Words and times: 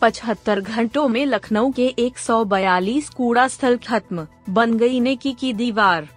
पचहत्तर 0.00 0.60
घंटों 0.60 1.08
में 1.08 1.26
लखनऊ 1.26 1.70
के 1.70 1.86
142 1.98 3.08
कूड़ा 3.08 3.48
स्थल 3.48 3.76
खत्म, 3.76 4.26
बन 4.50 4.76
गई 4.78 5.00
नेकी 5.00 5.32
की 5.32 5.52
दीवार। 5.52 6.08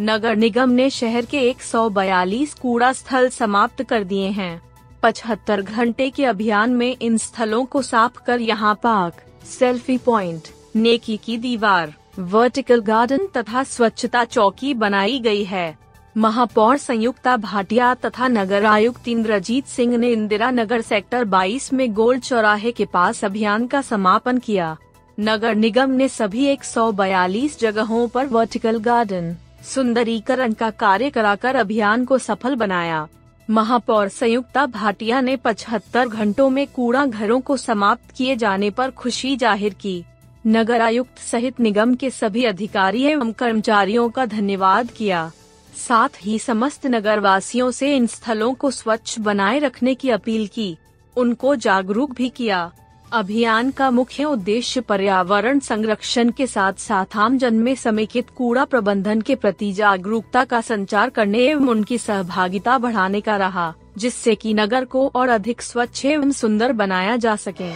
नगर 0.00 0.36
निगम 0.36 0.70
ने 0.70 0.90
शहर 0.90 1.24
के 1.24 1.40
142 1.50 2.54
कूड़ा 2.54 2.92
स्थल 2.92 3.28
समाप्त 3.28 3.82
कर 3.82 4.04
दिए 4.04 4.28
हैं। 4.28 4.60
पचहत्तर 5.02 5.62
घंटे 5.62 6.10
के 6.10 6.24
अभियान 6.24 6.70
में 6.70 6.96
इन 7.02 7.16
स्थलों 7.16 7.64
को 7.64 7.82
साफ़ 7.82 8.22
कर 8.26 8.40
यहाँ 8.40 8.74
पार्क, 8.82 9.14
सेल्फी 9.46 9.98
पॉइंट, 9.98 10.48
नेकी 10.76 11.16
की 11.16 11.36
दीवार, 11.38 11.94
वर्टिकल 12.18 12.80
गार्डन 12.80 13.26
तथा 13.36 13.62
स्वच्छता 13.64 14.24
चौकी 14.24 14.74
बनाई 14.74 15.18
गई 15.18 15.44
है। 15.44 15.78
महापौर 16.16 16.76
संयुक्ता 16.76 17.36
भाटिया 17.36 17.92
तथा 17.94 18.28
नगर 18.28 18.64
आयुक्त 18.64 19.08
इंद्रजीत 19.08 19.66
सिंह 19.66 19.96
ने 19.98 20.10
इंदिरा 20.12 20.50
नगर 20.50 20.80
सेक्टर 20.80 21.24
22 21.24 21.72
में 21.72 21.92
गोल 21.94 22.18
चौराहे 22.18 22.72
के 22.72 22.84
पास 22.84 23.24
अभियान 23.24 23.66
का 23.66 23.82
समापन 23.82 24.38
किया। 24.38 24.76
नगर 25.18 25.54
निगम 25.54 25.90
ने 25.90 26.08
सभी 26.08 26.46
142 26.46 27.58
जगहों 27.60 28.08
पर 28.08 28.26
वर्टिकल 28.26 28.78
गार्डन, 28.78 29.34
सुंदरीकरण 29.64 30.52
का 30.52 30.70
कार्य 30.70 31.10
कराकर 31.10 31.56
अभियान 31.56 32.04
को 32.04 32.18
सफल 32.18 32.54
बनाया। 32.54 33.06
महापौर 33.48 34.08
संयुक्ता 34.08 34.66
भाटिया 34.66 35.20
ने 35.20 35.36
75 35.36 36.06
घंटों 36.06 36.50
में 36.50 36.66
कूड़ा 36.66 37.06
घरों 37.06 37.40
को 37.40 37.56
समाप्त 37.56 38.10
किए 38.10 38.36
जाने 38.36 38.70
पर 38.70 38.90
खुशी 38.90 39.36
ज़ाहिर 39.36 39.74
की। 39.74 40.02
नगर 40.46 40.80
आयुक्त 40.80 41.18
सहित 41.22 41.60
निगम 41.60 41.94
के 41.94 42.10
सभी 42.10 42.44
अधिकारी 42.44 43.02
एवं 43.02 43.32
कर्मचारियों 43.32 44.08
का 44.08 44.26
धन्यवाद 44.26 44.90
किया। 44.90 45.30
साथ 45.76 46.08
ही 46.22 46.38
समस्त 46.38 46.86
नगर 46.86 47.20
वासियों 47.20 47.70
से 47.70 47.96
इन 47.96 48.06
स्थलों 48.06 48.54
को 48.54 48.70
स्वच्छ 48.70 49.18
बनाए 49.18 49.58
रखने 49.58 49.94
की 49.94 50.10
अपील 50.10 50.46
की। 50.46 50.76
उनको 51.16 51.56
जागरूक 51.56 52.12
भी 52.12 52.28
किया। 52.28 52.72
अभियान 53.12 53.70
का 53.70 53.90
मुख्य 53.90 54.24
उद्देश्य 54.24 54.80
पर्यावरण 54.80 55.58
संरक्षण 55.58 56.30
के 56.30 56.46
साथ 56.46 56.72
साथ 56.72 57.16
आम 57.16 57.38
जन 57.38 57.54
में 57.54 57.74
समेकित 57.74 58.30
कूड़ा 58.30 58.64
प्रबंधन 58.64 59.20
के 59.20 59.34
प्रति 59.34 59.72
जागरूकता 59.72 60.44
का 60.44 60.60
संचार 60.60 61.10
करने 61.10 61.38
एवं 61.38 61.68
उनकी 61.68 61.98
सहभागिता 61.98 62.78
बढ़ाने 62.78 63.20
का 63.20 63.36
रहा, 63.36 63.74
जिससे 63.98 64.34
कि 64.34 64.54
नगर 64.54 64.84
को 64.84 65.12
और 65.14 65.28
अधिक 65.28 65.62
स्वच्छ 65.62 66.04
एवं 66.04 66.32
सुंदर 66.32 66.72
बनाया 66.72 67.16
जा 67.16 67.36
सके। 67.36 67.72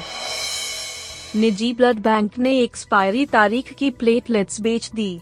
निजी 1.38 1.72
ब्लड 1.72 1.98
बैंक 1.98 2.38
ने 2.38 2.58
एक्सपायरी 2.58 3.26
तारीख 3.26 3.72
की 3.72 3.90
प्लेटलेट्स 3.90 4.60
बेच 4.60 4.90
दी। 4.94 5.20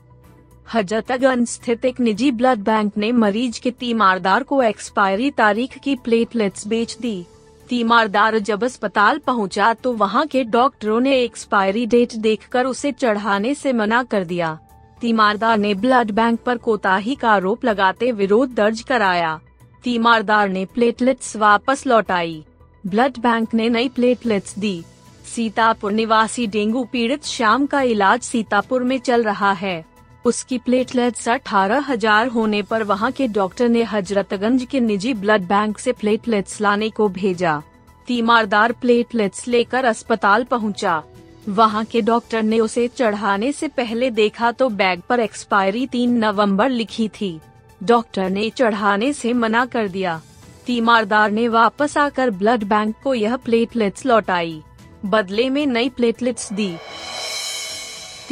हजरतगंज 0.67 1.49
स्थित 1.49 1.85
एक 1.85 1.99
निजी 2.01 2.31
ब्लड 2.31 2.59
बैंक 2.59 2.97
ने 2.97 3.11
मरीज़ 3.13 3.61
के 3.61 3.71
तीमारदार 3.71 4.43
को 4.43 4.63
एक्सपायरी 4.63 5.31
तारीख 5.31 5.77
की 5.79 5.95
प्लेटलेट्स 5.97 6.67
बेच 6.67 6.97
दी। 7.01 7.25
तीमारदार 7.69 8.39
जब 8.41 8.65
अस्पताल 8.65 9.19
पहुँचा 9.19 9.73
तो 9.75 9.93
वहाँ 9.93 10.27
के 10.27 10.45
डॉक्टरों 10.47 11.01
ने 11.01 11.19
एक्सपायरी 11.19 11.85
डेट 11.87 12.15
देखकर 12.19 12.67
उसे 12.67 12.93
चढ़ाने 12.93 13.55
से 13.55 13.73
मना 13.73 14.03
कर 14.05 14.25
दिया। 14.25 14.59
तीमारदार 15.01 15.59
ने 15.59 15.75
ब्लड 15.75 16.11
बैंक 16.11 16.41
पर 16.41 16.59
कोताही 16.59 17.15
का 17.15 17.31
आरोप 17.31 17.65
लगाते 17.65 18.11
विरोध 18.13 18.55
दर्ज 18.55 18.81
कराया। 18.83 19.39
तीमारदार 19.85 20.49
ने 20.49 20.65
प्लेटलेट्स 20.65 21.37
वापस 21.37 21.87
लौटाई। 21.87 22.43
ब्लड 22.85 23.19
बैंक 23.19 23.55
ने 23.55 23.69
नई 23.69 23.89
प्लेटलेट्स 23.89 24.59
दी। 24.59 24.83
सीतापुर 25.27 25.93
निवासी 25.93 26.47
डेंगू 26.47 26.85
पीड़ित 26.85 27.25
शाम 27.27 27.67
का 27.67 27.81
इलाज 27.83 28.21
सीतापुर 28.23 28.83
में 28.83 28.99
चल 29.01 29.23
रहा 29.25 29.53
है। 29.53 29.92
उसकी 30.25 30.59
प्लेटलेट्स 30.59 31.29
अठारह 31.29 31.85
हज़ार 31.89 32.29
होने 32.29 32.63
पर 32.63 32.83
वहाँ 32.83 33.11
के 33.13 33.27
डॉक्टर 33.29 33.69
ने 33.69 33.83
हजरतगंज 33.83 34.65
के 34.65 34.81
निजी 34.81 35.15
ब्लड 35.15 35.43
बैंक 35.43 35.79
से 35.79 35.93
प्लेटलेट्स 35.93 36.61
लाने 36.61 36.91
को 36.91 37.09
भेजा। 37.09 37.63
तीमारदार 38.09 38.73
प्लेटलेट्स 38.73 39.47
लेकर 39.49 39.85
अस्पताल 39.85 40.45
पहुँचा। 40.45 41.03
वहाँ 41.49 41.85
के 41.85 42.01
डॉक्टर 42.01 42.43
ने 42.43 42.61
उसे 42.61 42.87
चढ़ाने 42.89 43.53
से 43.53 43.69
पहले 43.69 44.11
देखा 44.11 44.51
तो 44.53 44.69
बैग 44.71 45.01
पर 45.09 45.21
एक्सपायरी 45.21 45.87
तीन 45.87 46.17
नवंबर 46.25 46.69
लिखी 46.71 47.09
थी। 47.11 47.39
डॉक्टर 47.81 48.31
ने 48.31 48.49
चढ़ाने 48.51 49.13
से 49.13 49.33
मना 49.33 49.65
कर 49.67 49.89
दिया। 49.89 50.21
तीमारदार 50.67 51.31
ने 51.31 51.49
वापस 51.49 51.97
आकर 51.99 52.31
ब्लड 52.31 52.65
बैंक 52.65 52.95
को 53.05 53.15
यह 53.15 53.37
प्लेटलेट्स 53.37 54.07
लौटाई। 54.07 54.61
बदले 55.07 55.49
में 55.51 55.67
नई 55.67 55.89
प्लेटलेट्स 55.89 56.53
दी। 56.53 56.75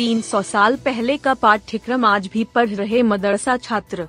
300 0.01 0.41
साल 0.43 0.77
पहले 0.77 1.17
का 1.17 1.33
पाठ्यक्रम 1.35 2.05
आज 2.05 2.29
भी 2.33 2.45
पढ़ 2.55 2.69
रहे 2.69 3.03
मदरसा 3.03 3.57
छात्र। 3.57 4.07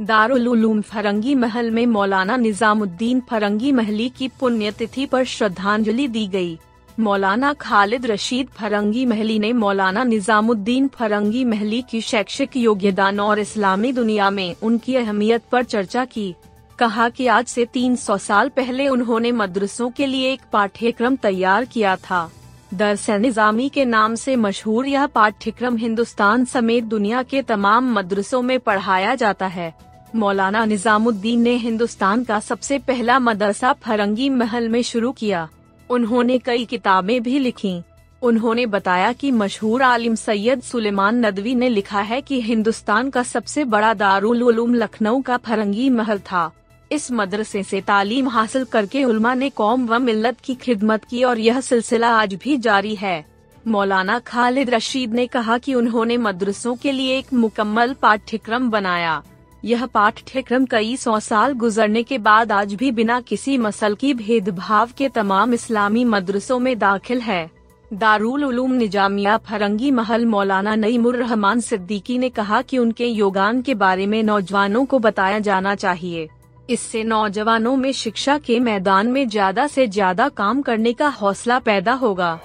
दारुल 0.00 0.48
उलूम 0.48 0.80
फरंगी 0.82 1.34
महल 1.34 1.70
में 1.70 1.86
मौलाना 1.86 2.36
निजामुद्दीन 2.36 3.20
फरंगी 3.20 3.72
महली 3.72 4.08
की 4.08 4.28
पुण्यतिथि 4.40 5.06
पर 5.06 5.24
श्रद्धांजलि 5.26 6.06
दी 6.08 6.26
गई। 6.26 6.58
मौलाना 6.98 7.52
खालिद 7.60 8.06
रशीद 8.06 8.48
फरंगी 8.50 9.06
महली 9.06 9.38
ने 9.38 9.52
मौलाना 9.54 10.04
निजामुद्दीन 10.04 10.88
फरंगी 10.88 11.44
महली 11.44 11.82
की 11.82 12.00
शैक्षिक 12.02 12.56
योग्यदान 12.56 13.20
और 13.20 13.38
इस्लामी 13.38 13.92
दुनिया 13.92 14.30
में 14.30 14.54
उनकी 14.62 14.96
अहमियत 14.96 15.48
पर 15.52 15.64
चर्चा 15.64 16.04
की। 16.04 16.34
कहा 16.78 17.08
कि 17.08 17.26
आज 17.30 17.46
से 17.46 17.64
300 17.72 18.18
साल 18.20 18.48
पहले 18.56 18.88
उन्होंने 18.88 19.32
मदरसों 19.32 19.90
के 19.90 20.06
लिए 20.06 20.32
एक 20.32 20.40
पाठ्यक्रम 20.52 21.16
तैयार 21.16 21.64
किया 21.64 21.96
था। 21.98 22.30
दरस 22.74 23.10
निजामी 23.10 23.68
के 23.68 23.84
नाम 23.84 24.14
से 24.14 24.34
मशहूर 24.36 24.86
यह 24.86 25.06
पाठ्यक्रम 25.06 25.76
हिंदुस्तान 25.76 26.44
समेत 26.44 26.84
दुनिया 26.84 27.22
के 27.22 27.42
तमाम 27.42 27.92
मदरसों 27.92 28.42
में 28.42 28.60
पढ़ाया 28.60 29.14
जाता 29.14 29.46
है। 29.46 29.74
मौलाना 30.14 30.64
निजामुद्दीन 30.64 31.40
ने 31.40 31.54
हिंदुस्तान 31.56 32.24
का 32.24 32.40
सबसे 32.40 32.78
पहला 32.78 33.18
मदरसा 33.18 33.72
फरंगी 33.72 34.28
महल 34.30 34.68
में 34.68 34.82
शुरू 34.82 35.12
किया। 35.12 35.48
उन्होंने 35.90 36.38
कई 36.38 36.64
किताबें 36.64 37.22
भी 37.22 37.38
लिखी। 37.38 37.82
उन्होंने 38.22 38.66
बताया 38.66 39.12
कि 39.12 39.30
मशहूर 39.30 39.82
आलिम 39.82 40.14
सैयद 40.14 40.62
सुलेमान 40.62 41.26
नदवी 41.26 41.54
ने 41.54 41.68
लिखा 41.68 42.00
है 42.00 42.20
कि 42.20 42.40
हिंदुस्तान 42.40 43.10
का 43.10 43.22
सबसे 43.22 43.64
बड़ा 43.64 43.94
दारुल 43.94 44.42
उलूम 44.42 44.74
लखनऊ 44.74 45.20
का 45.22 45.36
फरंगी 45.36 45.90
महल 45.90 46.18
था। 46.18 46.50
इस 46.94 47.10
मदरसे 47.12 47.62
से 47.62 47.80
तालीम 47.80 48.28
हासिल 48.28 48.64
करके 48.64 49.04
उल्मा 49.04 49.34
ने 49.34 49.48
कौम 49.50 49.86
व 49.86 49.98
मिल्लत 49.98 50.40
की 50.40 50.54
खिदमत 50.54 51.04
की 51.04 51.22
और 51.24 51.38
यह 51.38 51.60
सिलसिला 51.60 52.08
आज 52.16 52.34
भी 52.34 52.56
जारी 52.58 52.94
है। 52.94 53.24
मौलाना 53.66 54.18
खालिद 54.18 54.70
रशीद 54.70 55.12
ने 55.14 55.26
कहा 55.26 55.58
कि 55.58 55.74
उन्होंने 55.74 56.16
मदरसों 56.16 56.74
के 56.76 56.92
लिए 56.92 57.18
एक 57.18 57.32
मुकम्मल 57.34 57.92
पाठ्यक्रम 57.92 58.70
बनाया। 58.70 59.22
यह 59.64 59.84
पाठ्यक्रम 59.86 60.64
कई 60.64 60.96
सौ 60.96 61.18
साल 61.20 61.52
गुजरने 61.54 62.02
के 62.02 62.18
बाद 62.18 62.52
आज 62.52 62.74
भी 62.74 62.90
बिना 62.92 63.20
किसी 63.20 63.56
मसल 63.58 63.94
की 63.94 64.12
भेदभाव 64.14 64.90
के 64.98 65.08
तमाम 65.08 65.54
इस्लामी 65.54 66.04
मदरसों 66.04 66.58
में 66.58 66.78
दाखिल 66.78 67.20
है। 67.20 67.50
दारुल 67.90 68.44
उलूम 68.44 68.72
निजामिया 68.72 69.36
फरंगी 69.38 69.90
महल 69.90 70.26
मौलाना 70.26 70.74
नईमुर 70.74 71.16
रहमान 71.16 71.60
सिद्दीकी 71.60 72.18
ने 72.18 72.28
कहा 72.28 72.62
कि 72.62 72.78
उनके 72.78 73.06
योगदान 73.06 73.62
के 73.62 73.74
बारे 73.74 74.06
में 74.06 74.22
नौजवानों 74.22 74.84
को 74.84 74.98
बताया 74.98 75.38
जाना 75.38 75.74
चाहिए। 75.74 76.28
इससे 76.70 77.02
नौजवानों 77.04 77.76
में 77.76 77.92
शिक्षा 77.92 78.38
के 78.38 78.58
मैदान 78.60 79.06
में 79.06 79.28
ज़्यादा 79.28 79.66
से 79.66 79.86
ज़्यादा 79.86 80.28
काम 80.28 80.62
करने 80.62 80.92
का 80.92 81.08
हौसला 81.12 81.58
पैदा 81.58 81.92
होगा। 81.94 82.38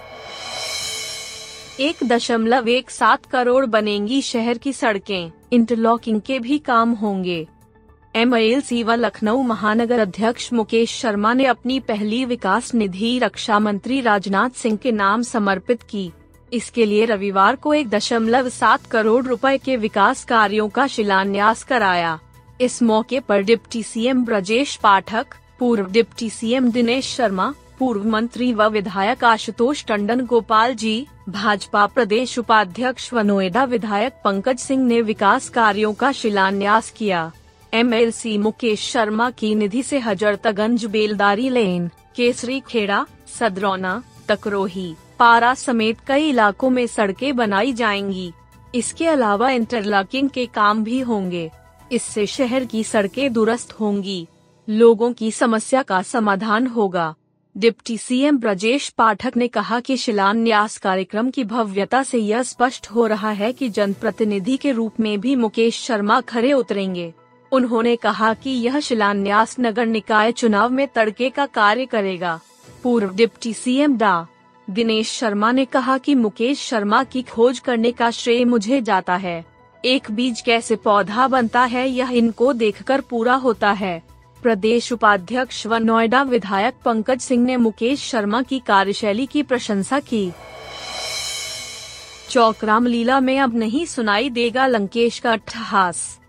एक 1.79 2.03
दशमलव 2.03 2.67
एक 2.69 2.89
सात 2.89 3.25
करोड़ 3.25 3.65
बनेंगी 3.65 4.21
शहर 4.21 4.57
की 4.57 4.73
सड़कें। 4.73 5.31
इंटरलॉकिंग 5.51 6.21
के 6.21 6.39
भी 6.39 6.57
काम 6.59 6.93
होंगे। 6.93 7.47
एम 8.15 8.35
एल 8.35 8.83
व 8.83 8.93
लखनऊ 8.93 9.41
महानगर 9.43 9.99
अध्यक्ष 9.99 10.51
मुकेश 10.53 10.99
शर्मा 10.99 11.33
ने 11.33 11.45
अपनी 11.45 11.79
पहली 11.79 12.23
विकास 12.25 12.73
निधि 12.75 13.17
रक्षा 13.19 13.59
मंत्री 13.59 14.01
राजनाथ 14.01 14.49
सिंह 14.57 14.77
के 14.77 14.91
नाम 14.91 15.21
समर्पित 15.23 15.83
की। 15.83 16.11
इसके 16.51 16.85
लिए 16.85 17.05
रविवार 17.05 17.55
को 17.55 17.73
एक 17.73 17.89
दशमलव 17.89 18.49
सात 18.49 18.85
करोड़ 18.85 19.25
रुपए 19.25 19.57
के 19.57 19.75
विकास 19.77 20.23
कार्यों 20.23 20.67
का 20.69 20.87
शिलान्यास 20.87 21.63
कराया। 21.63 22.19
इस 22.61 22.83
मौके 22.83 23.19
पर 23.19 23.41
डिप्टी 23.41 23.83
सीएम 23.83 24.25
ब्रजेश 24.25 24.75
पाठक, 24.75 25.25
पूर्व 25.59 25.91
डिप्टी 25.91 26.29
सीएम 26.29 26.71
दिनेश 26.71 27.15
शर्मा, 27.15 27.53
पूर्व 27.79 28.07
मंत्री 28.07 28.53
व 28.53 28.63
विधायक 28.63 29.23
आशुतोष 29.23 29.85
टंडन, 29.85 30.25
गोपाल 30.25 30.73
जी, 30.73 31.07
भाजपा 31.29 31.85
प्रदेश 31.85 32.39
उपाध्यक्ष 32.39 33.13
व 33.13 33.19
नोएडा 33.19 33.63
विधायक 33.63 34.13
पंकज 34.23 34.59
सिंह 34.59 34.83
ने 34.83 35.01
विकास 35.01 35.49
कार्यों 35.49 35.93
का 35.93 36.11
शिलान्यास 36.11 36.89
किया। 36.89 37.31
एमएलसी 37.73 38.37
मुकेश 38.37 38.91
शर्मा 38.91 39.29
की 39.29 39.55
निधि 39.55 39.83
से 39.83 39.99
हजरतगंज 39.99 40.85
बेलदारी 40.85 41.49
लेन, 41.49 41.89
केसरी 42.15 42.59
खेड़ा, 42.59 43.05
सदरौना, 43.39 44.03
तकरोही, 44.27 44.95
पारा 45.19 45.53
समेत 45.53 45.97
कई 46.07 46.29
इलाकों 46.29 46.69
में 46.69 46.87
सड़कें 46.87 47.35
बनाई 47.35 47.73
जाएँगी। 47.73 48.31
इसके 48.75 49.07
अलावा 49.07 49.49
इंटरलॉकिंग 49.49 50.29
के 50.29 50.45
काम 50.45 50.83
भी 50.83 50.99
होंगे। 50.99 51.51
इससे 51.91 52.25
शहर 52.25 52.65
की 52.65 52.83
सड़कें 52.83 53.33
दुरुस्त 53.33 53.71
होंगी। 53.71 54.27
लोगों 54.69 55.13
की 55.13 55.31
समस्या 55.31 55.81
का 55.81 56.01
समाधान 56.01 56.67
होगा। 56.67 57.15
डिप्टी 57.57 57.97
सीएम 57.97 58.37
ब्रजेश 58.37 58.89
पाठक 58.89 59.37
ने 59.37 59.47
कहा 59.47 59.79
कि 59.79 59.97
शिलान्यास 59.97 60.77
कार्यक्रम 60.77 61.29
की 61.29 61.43
भव्यता 61.43 62.03
से 62.03 62.17
यह 62.17 62.43
स्पष्ट 62.43 62.87
हो 62.87 63.07
रहा 63.07 63.31
है 63.31 63.53
कि 63.53 63.69
जनप्रतिनिधि 63.69 64.57
के 64.57 64.71
रूप 64.71 64.99
में 64.99 65.19
भी 65.19 65.35
मुकेश 65.35 65.81
शर्मा 65.81 66.21
खड़े 66.21 66.53
उतरेंगे। 66.53 67.13
उन्होंने 67.51 67.95
कहा 67.95 68.33
कि 68.33 68.49
यह 68.49 68.79
शिलान्यास 68.79 69.55
नगर 69.59 69.85
निकाय 69.85 70.31
चुनाव 70.31 70.69
में 70.69 70.87
तड़के 70.87 71.29
का 71.29 71.45
कार्य 71.45 71.85
करेगा। 71.85 72.39
पूर्व 72.83 73.15
डिप्टी 73.15 73.53
सीएम 73.53 73.97
डा. 73.97 74.27
दिनेश 74.69 75.11
शर्मा 75.11 75.51
ने 75.51 75.65
कहा 75.65 75.97
कि 75.97 76.15
मुकेश 76.15 76.59
शर्मा 76.59 77.03
की 77.03 77.21
खोज 77.21 77.59
करने 77.59 77.91
का 77.91 78.11
श्रेय 78.11 78.45
मुझे 78.45 78.81
जाता 78.81 79.15
है। 79.15 79.45
एक 79.85 80.11
बीज 80.11 80.41
कैसे 80.41 80.75
पौधा 80.75 81.27
बनता 81.27 81.63
है, 81.63 81.89
यह 81.89 82.09
इनको 82.09 82.53
देखकर 82.53 83.01
पूरा 83.01 83.33
होता 83.33 83.71
है। 83.71 84.01
प्रदेश 84.43 84.91
उपाध्यक्ष 84.91 85.67
व 85.67 85.75
नोएडा 85.75 86.21
विधायक 86.23 86.73
पंकज 86.85 87.19
सिंह 87.19 87.45
ने 87.45 87.57
मुकेश 87.57 88.03
शर्मा 88.03 88.41
की 88.41 88.59
कार्यशैली 88.59 89.25
की 89.25 89.43
प्रशंसा 89.43 89.99
की। 89.99 90.31
चौक 92.29 92.63
रामलीला 92.63 93.19
में 93.19 93.39
अब 93.39 93.55
नहीं 93.55 93.85
सुनाई 93.85 94.29
देगा 94.29 94.67
लंकेश 94.67 95.19
का 95.19 95.31
अट्ठहास 95.31 96.19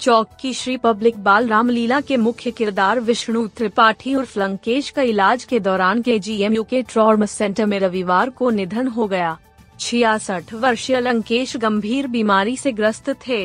चौक 0.00 0.28
की 0.40 0.52
श्री 0.52 0.76
पब्लिक 0.76 1.18
बाल 1.18 1.48
रामलीला 1.48 2.00
के 2.00 2.16
मुख्य 2.16 2.50
किरदार 2.50 3.00
विष्णु 3.00 3.46
त्रिपाठी 3.48 4.14
और 4.14 4.26
लंकेश 4.38 4.90
का 4.90 5.02
इलाज 5.02 5.44
के 5.44 5.60
दौरान 5.60 6.02
के 6.02 6.18
जीएमयू 6.18 6.62
के 6.62 6.82
ट्रॉमा 6.82 7.26
सेंटर 7.26 7.66
में 7.66 7.78
रविवार 7.78 8.30
को 8.30 8.50
निधन 8.50 8.88
हो 8.88 9.06
गया। 9.06 9.38
छियासठ 9.82 10.52
वर्षीय 10.54 11.00
लंकेश 11.00 11.56
गंभीर 11.56 12.06
बीमारी 12.08 12.56
से 12.56 12.72
ग्रस्त 12.72 13.10
थे। 13.26 13.42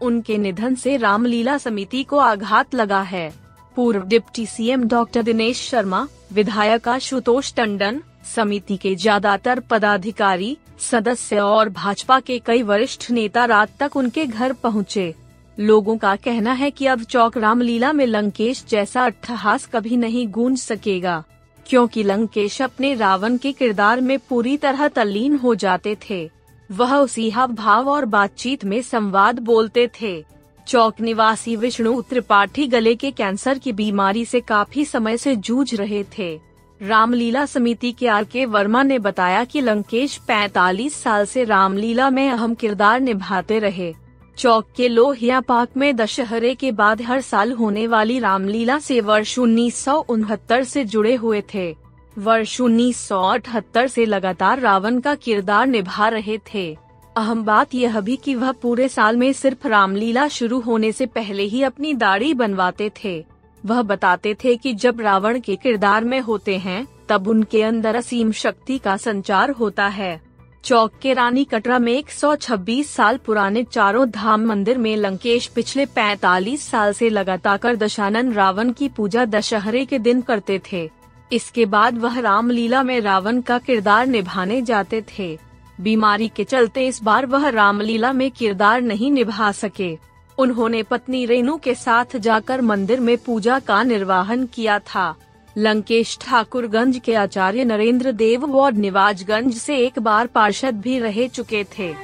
उनके 0.00 0.36
निधन 0.38 0.74
से 0.74 0.96
रामलीला 0.96 1.56
समिति 1.58 2.02
को 2.02 2.18
आघात 2.18 2.74
लगा 2.74 3.00
है। 3.04 3.32
पूर्व 3.76 4.02
deputy 4.04 4.44
CM 4.46 4.84
doctor 4.88 5.22
Dinesh 5.22 5.68
Sharma, 5.68 6.06
विधायक 6.32 6.88
आशुतोष 6.88 7.52
टंडन, 7.54 8.00
समिति 8.26 8.76
के 8.76 8.94
ज़्यादातर 8.94 9.60
पदाधिकारी, 9.60 10.56
सदस्य 10.80 11.38
और 11.38 11.68
भाजपा 11.68 12.18
के 12.20 12.38
कई 12.38 12.62
वरिष्ठ 12.62 13.10
नेता 13.10 13.44
रात 13.44 13.70
तक 13.80 13.96
उनके 13.96 14.26
घर 14.26 14.52
पहुँचे। 14.52 15.14
लोगों 15.58 15.96
का 15.96 16.14
कहना 16.16 16.52
है 16.52 16.70
कि 16.70 16.86
अब 16.86 17.02
चौक 17.04 17.36
रामलीला 17.36 17.92
में 17.92 18.06
लंकेश 18.06 18.64
जैसा 18.68 19.04
अट्ठहास 19.04 19.66
कभी 19.66 19.96
नहीं 19.96 20.26
गूंज 20.28 20.58
सकेगा। 20.58 21.22
क्योंकि 21.70 22.02
लंकेश 22.02 22.62
अपने 22.62 22.94
रावण 22.94 23.36
के 23.36 23.52
किरदार 23.52 24.00
में 24.00 24.18
पूरी 24.18 24.56
तरह 24.56 24.88
तल्लीन 24.88 25.36
हो 25.36 25.54
जाते 25.54 25.96
थे। 26.10 26.30
वह 26.70 26.94
उसी 26.94 27.30
हाव 27.30 27.52
भाव 27.52 27.88
और 27.88 28.04
बातचीत 28.04 28.64
में 28.64 28.82
संवाद 28.82 29.38
बोलते 29.38 29.90
थे। 30.00 30.24
चौक 30.66 31.00
निवासी 31.00 31.56
विष्णु 31.56 32.02
त्रिपाठी 32.02 32.66
गले 32.66 32.94
के 32.94 33.10
कैंसर 33.10 33.58
की 33.58 33.72
बीमारी 33.72 34.24
से 34.24 34.40
काफ़ी 34.40 34.84
समय 34.84 35.16
से 35.16 35.36
जूझ 35.36 35.74
रहे 35.74 36.04
थे। 36.18 36.40
रामलीला 36.82 37.46
समिति 37.46 37.92
के 37.92 38.08
आर 38.08 38.24
के 38.24 38.44
वर्मा 38.44 38.82
ने 38.82 38.98
बताया 38.98 39.44
कि 39.44 39.60
लंकेश 39.60 40.16
45 40.28 41.02
साल 41.02 41.24
से 41.26 41.44
रामलीला 41.44 42.10
में 42.10 42.30
अहम 42.30 42.54
किरदार 42.54 43.00
निभाते 43.00 43.58
रहे। 43.58 43.94
चौक 44.40 44.66
के 44.76 44.88
लोहिया 44.88 45.40
पार्क 45.40 45.70
में 45.76 45.96
दशहरे 45.96 46.54
के 46.54 46.72
बाद 46.72 47.02
हर 47.02 47.20
साल 47.20 47.52
होने 47.52 47.86
वाली 47.86 48.18
रामलीला 48.18 48.78
से 48.78 49.00
वर्ष 49.00 49.38
उन्नीस 49.38 49.84
से 50.48 50.84
जुड़े 50.84 51.14
हुए 51.14 51.42
थे। 51.54 51.76
वर्ष 52.18 52.60
उन्नीस 52.60 53.08
से 53.76 54.06
लगातार 54.06 54.60
रावण 54.60 55.00
का 55.00 55.14
किरदार 55.14 55.66
निभा 55.66 56.08
रहे 56.08 56.38
थे। 56.54 56.78
अहम 57.16 57.44
बात 57.44 57.74
यह 57.74 58.00
भी 58.00 58.16
कि 58.16 58.34
वह 58.34 58.52
पूरे 58.52 58.88
साल 58.88 59.16
में 59.16 59.32
सिर्फ़ 59.32 59.68
रामलीला 59.68 60.28
शुरू 60.28 60.60
होने 60.60 60.92
से 60.92 61.06
पहले 61.06 61.42
ही 61.42 61.62
अपनी 61.62 61.94
दाढ़ी 61.94 62.34
बनवाते 62.34 62.90
थे। 63.04 63.24
वह 63.66 63.82
बताते 63.82 64.34
थे 64.34 64.56
कि 64.56 64.74
जब 64.74 65.00
रावण 65.00 65.40
के 65.40 65.56
किरदार 65.56 66.04
में 66.04 66.20
होते 66.20 66.58
हैं, 66.58 66.86
तब 67.08 67.28
उनके 67.28 67.62
अंदर 67.62 67.96
असीम 67.96 68.32
शक्ति 68.32 68.78
का 68.78 68.96
संचार 68.96 69.50
होता 69.50 69.86
है। 69.86 70.29
चौक 70.64 70.92
के 71.02 71.12
रानी 71.12 71.44
कटरा 71.44 71.78
में 71.78 71.92
126 71.92 72.84
साल 72.84 73.16
पुराने 73.16 73.64
चारों 73.64 74.10
धाम 74.10 74.44
मंदिर 74.46 74.78
में 74.78 74.96
लंकेश 74.96 75.46
पिछले 75.46 75.86
45 75.86 76.58
साल 76.58 76.92
से 76.92 77.08
लगातार 77.10 77.76
दशानन 77.76 78.32
रावण 78.32 78.72
की 78.72 78.88
पूजा 78.88 79.24
दशहरे 79.24 79.84
के 79.84 79.98
दिन 79.98 80.20
करते 80.20 80.60
थे। 80.72 80.90
इसके 81.32 81.66
बाद 81.66 81.98
वह 81.98 82.20
रामलीला 82.20 82.82
में 82.82 83.00
रावण 83.00 83.40
का 83.40 83.58
किरदार 83.58 84.06
निभाने 84.06 84.62
जाते 84.62 85.02
थे। 85.02 85.38
बीमारी 85.80 86.28
के 86.28 86.44
चलते 86.44 86.86
इस 86.86 87.02
बार 87.02 87.26
वह 87.26 87.48
रामलीला 87.48 88.12
में 88.12 88.30
किरदार 88.30 88.80
नहीं 88.80 89.10
निभा 89.10 89.52
सके। 89.52 89.98
उन्होंने 90.38 90.82
पत्नी 90.82 91.26
रेनू 91.26 91.56
के 91.56 91.74
साथ 91.74 92.16
जाकर 92.16 92.60
मंदिर 92.60 93.00
में 93.00 93.18
पूजा 93.18 93.58
का 93.58 93.82
निर्वाहन 93.82 94.46
किया 94.46 94.78
था। 94.78 95.14
लंकेश 95.58 96.18
ठाकुरगंज 96.20 97.00
के 97.04 97.14
आचार्य 97.14 97.64
नरेंद्र 97.64 98.12
देव 98.12 98.46
वार्ड 98.46 98.76
निवाजगंज 98.76 99.54
से 99.54 99.76
एक 99.76 99.98
बार 99.98 100.26
पार्षद 100.26 100.80
भी 100.80 100.98
रह 100.98 101.26
चुके 101.28 101.64
थे। 101.64 101.94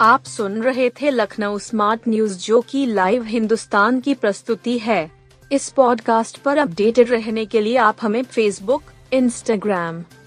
आप 0.00 0.24
सुन 0.24 0.62
रहे 0.62 0.88
थे 0.90 1.10
लखनऊ 1.10 1.58
स्मार्ट 1.58 2.00
न्यूज़, 2.08 2.38
जो 2.38 2.60
की 2.60 2.86
लाइव 2.86 3.24
हिंदुस्तान 3.24 4.00
की 4.00 4.14
प्रस्तुति 4.14 4.78
है। 4.78 5.10
इस 5.52 5.68
पॉडकास्ट 5.68 6.38
पर 6.38 6.58
अपडेटेड 6.58 7.10
रहने 7.10 7.46
के 7.46 7.60
लिए 7.60 7.76
आप 7.76 7.96
हमें 8.00 8.22
फेसबुक 8.22 8.82
इंस्टाग्राम 9.12 10.02